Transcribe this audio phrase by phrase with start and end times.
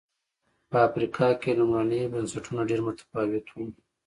[0.69, 3.55] په افریقا کې لومړني بنسټونه ډېر متفاوت و.